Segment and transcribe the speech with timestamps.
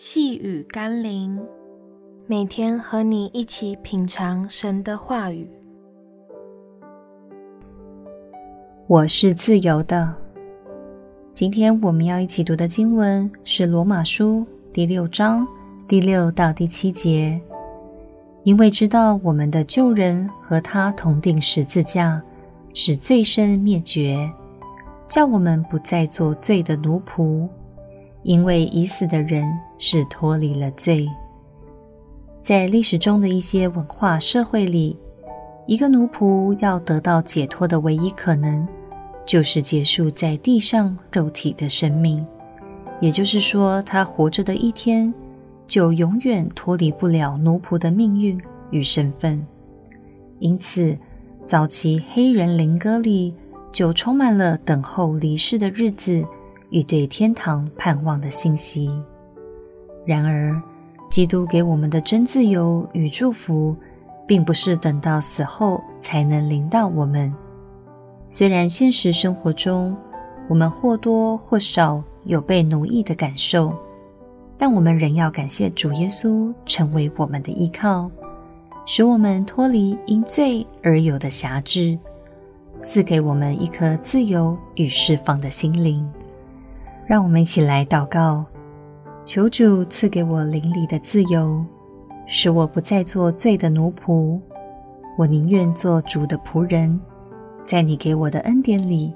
[0.00, 1.36] 细雨甘霖，
[2.28, 5.50] 每天和你一起品尝神的话语。
[8.86, 10.14] 我是自由的。
[11.34, 15.44] 今天我们要一起读的经文是《罗马书》第六章
[15.88, 17.40] 第六到第七节。
[18.44, 22.22] 因为知道我们的旧人和他同钉十字架，
[22.72, 24.32] 使罪身灭绝，
[25.08, 27.48] 叫我们不再做罪的奴仆。
[28.22, 29.44] 因为已死的人
[29.78, 31.08] 是脱离了罪。
[32.40, 34.96] 在历史中的一些文化社会里，
[35.66, 38.66] 一个奴仆要得到解脱的唯一可能，
[39.26, 42.24] 就是结束在地上肉体的生命。
[43.00, 45.12] 也就是说，他活着的一天，
[45.66, 48.40] 就永远脱离不了奴仆的命运
[48.70, 49.46] 与身份。
[50.38, 50.96] 因此，
[51.44, 53.34] 早期黑人灵歌里
[53.70, 56.24] 就充满了等候离世的日子。
[56.70, 58.90] 与对天堂盼望的信息。
[60.04, 60.60] 然而，
[61.10, 63.76] 基督给我们的真自由与祝福，
[64.26, 67.34] 并不是等到死后才能临到我们。
[68.30, 69.96] 虽然现实生活中，
[70.48, 73.72] 我们或多或少有被奴役的感受，
[74.56, 78.10] 但我们仍要感谢主耶稣成为我们的依靠，
[78.84, 81.98] 使我们脱离因罪而有的辖制，
[82.80, 86.06] 赐给我们一颗自由与释放的心灵。
[87.08, 88.44] 让我们一起来祷告，
[89.24, 91.64] 求主赐给我灵里的自由，
[92.26, 94.38] 使我不再做罪的奴仆。
[95.16, 97.00] 我宁愿做主的仆人，
[97.64, 99.14] 在你给我的恩典里，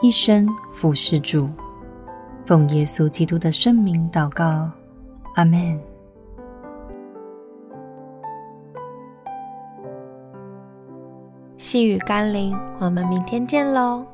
[0.00, 1.50] 一生服侍主。
[2.46, 4.70] 奉耶稣基督的圣名祷告，
[5.34, 5.76] 阿门。
[11.56, 14.06] 细雨甘霖，我们明天见喽。